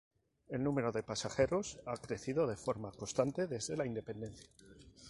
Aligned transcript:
El 0.47 0.63
número 0.63 0.91
de 0.91 1.03
pasajeros 1.03 1.79
ha 1.85 1.95
crecido 1.97 2.47
de 2.47 2.55
forma 2.55 2.89
constante 2.91 3.45
desde 3.45 3.77
la 3.77 3.85
independencia. 3.85 4.49